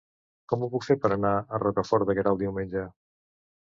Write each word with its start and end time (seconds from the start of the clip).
Com 0.53 0.65
ho 0.65 0.69
puc 0.75 0.85
fer 0.87 0.97
per 1.05 1.13
anar 1.17 1.35
a 1.37 1.61
Rocafort 1.67 2.11
de 2.11 2.19
Queralt 2.21 2.45
diumenge? 2.45 2.91